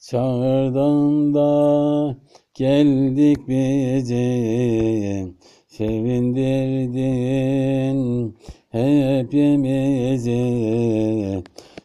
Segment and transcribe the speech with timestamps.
[0.00, 2.16] Çağırdın da
[2.54, 4.14] geldik bizi,
[5.66, 7.08] sevindirdin
[8.70, 10.34] hepimizi.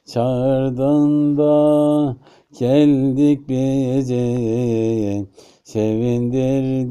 [0.06, 2.18] Çağırdın da
[2.60, 4.26] geldik bizi,
[5.64, 6.84] sevindirdin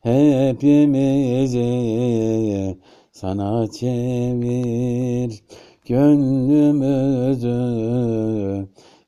[0.00, 1.66] hepimizi.
[3.12, 5.42] Sana çevir
[5.84, 7.56] gönlümüzü,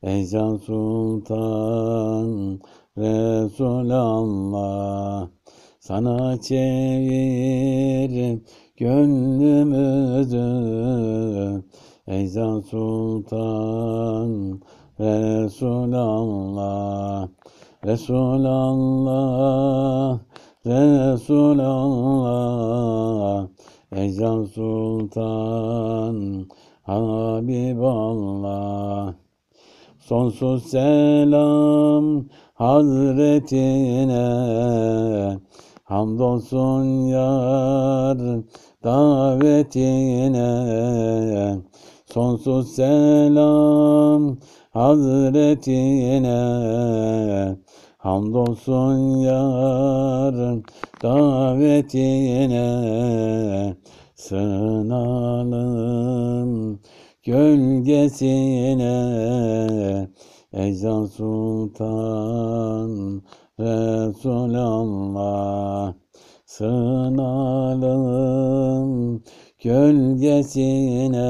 [0.09, 2.61] Ey Can Sultan
[2.97, 4.09] Resulallah
[5.81, 8.41] Sana çevir
[8.77, 10.39] gönlümüzü.
[12.07, 14.61] Ey Can Sultan
[15.01, 17.29] Resulallah
[17.85, 19.39] Resulallah
[20.67, 22.59] Resulallah.
[23.93, 26.47] Ey Can Sultan
[26.83, 29.15] Habiballah
[30.01, 34.19] Sonsuz selam Hazretine.
[35.85, 38.19] Hamdolsun yar
[38.85, 40.49] davetine.
[42.07, 44.39] Sonsuz selam
[44.71, 46.39] Hazretine.
[47.99, 50.35] Hamdolsun yar
[51.03, 52.69] davetine.
[54.15, 55.69] Sığınalım
[57.29, 58.89] gölgesine
[60.53, 62.91] Ecdan Sultan
[63.61, 64.75] Resulallah
[66.47, 68.09] Sığınalım.
[69.63, 71.29] Gölgesine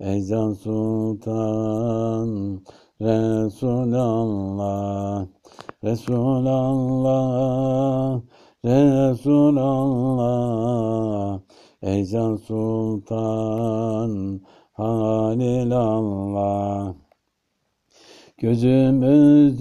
[0.00, 2.60] Ecdan Sultan
[3.00, 5.26] Resulallah
[5.84, 7.40] Resulallah
[8.64, 10.63] Resulallah
[11.84, 14.40] Ecdan Sultan
[14.72, 16.44] Halilallah
[18.38, 19.58] Gözümüzün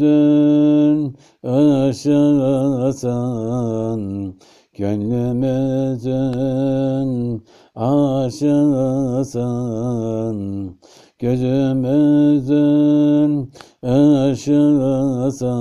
[1.45, 3.23] ışığısın
[4.73, 7.43] Gönlümüzün
[7.75, 9.47] aşığısın.
[11.19, 12.51] Gözümüzün
[14.31, 15.59] ışığısın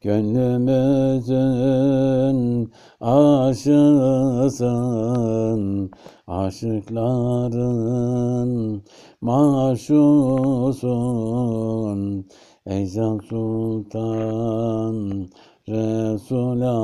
[0.00, 4.80] Gönlümüzün aşığısın
[6.26, 8.02] Aşıkların
[9.20, 10.82] maşusun.
[12.66, 15.28] Ecdan Sultan
[15.68, 16.74] Resulallah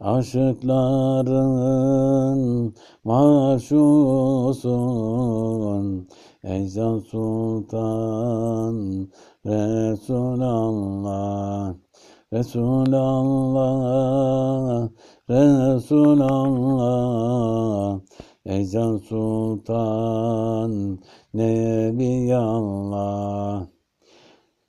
[0.00, 1.54] Aşıkların
[3.04, 4.68] maşusun.
[6.44, 9.08] Ecdan Sultan
[9.46, 11.74] Resulallah
[12.32, 14.88] Resulallah
[15.30, 16.90] Resulallah
[18.44, 20.98] Ecdan Sultan
[21.32, 22.98] Nebiyallah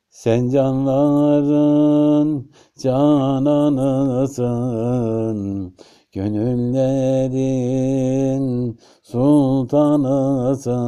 [0.10, 2.50] Sen canların
[2.80, 4.50] cananısın
[6.12, 7.70] Gönüllerin
[9.04, 10.80] sultanısın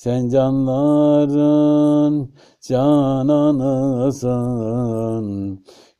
[0.00, 2.14] Sen canların
[2.68, 4.00] cananısın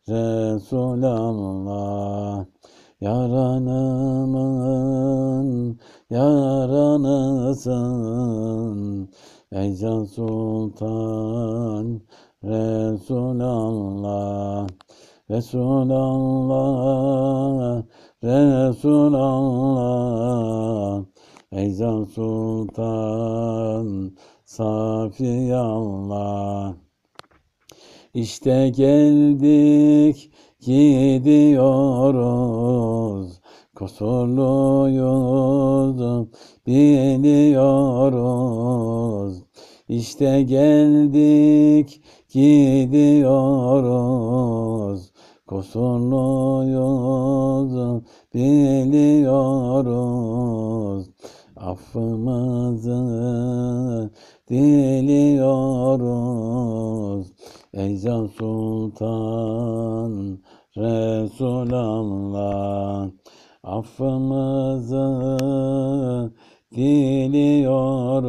[0.08, 1.66] Resulallah
[3.00, 4.46] Yaranımın
[6.10, 7.46] yaranısın
[9.52, 12.00] Ey Can Sultan
[12.44, 13.86] Resulallah
[15.30, 16.66] Resulallah
[18.24, 19.76] Resulallah.
[21.52, 23.36] Ey Can Sultan
[24.44, 26.06] Safiyallah
[28.14, 32.16] İşte geldik gidiyoruz
[33.76, 34.96] Kusurluyuz
[36.66, 38.16] biliyoruz
[39.88, 43.52] İşte geldik gidiyoruz
[45.46, 46.92] Kusurluyuz
[48.34, 49.86] biliyoruz
[51.56, 53.00] Affımızı
[54.50, 55.96] diliyoruz
[57.74, 59.66] Ey Can Sultan
[60.76, 61.96] Resulallah
[63.66, 65.06] Affımızı
[66.74, 68.26] diliyoruz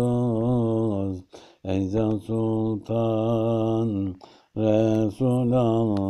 [1.63, 4.15] Ey Can Sultan
[4.57, 6.03] Resulallah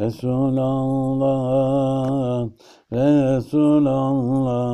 [0.00, 1.68] Resulallah
[2.92, 4.68] Resulallah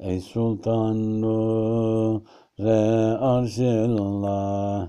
[0.00, 2.80] ey sultan nure
[3.18, 4.88] arşillah.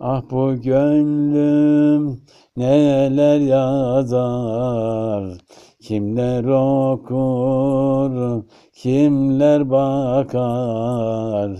[0.00, 2.22] Ah bu gönlüm
[2.56, 5.38] neler yazar,
[5.80, 8.42] kimler okur,
[8.72, 11.50] kimler bakar.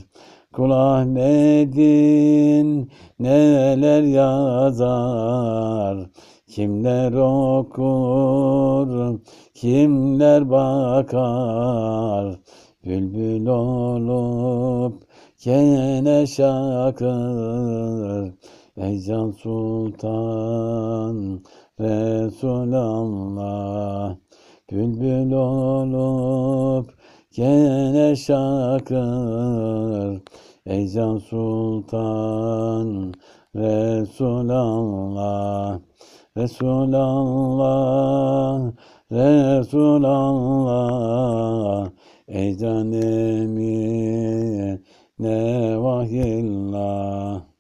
[0.52, 1.88] Kul Ahmet'in
[3.18, 5.96] neler yazar,
[6.48, 8.88] kimler okur,
[9.54, 12.38] kimler bakar.
[12.84, 15.02] Bülbül olup
[15.44, 17.14] gene şakır,
[18.84, 21.16] ey can sultan
[21.80, 23.44] Resulallah.
[24.70, 26.90] Bülbül olup
[27.36, 29.02] gene şakır,
[30.66, 33.14] ey can sultan
[33.56, 34.74] Resulallah.
[36.36, 37.72] Resulallah,
[39.12, 40.50] Resulallah,
[42.28, 44.80] ey can emine
[45.82, 47.53] vahyillah.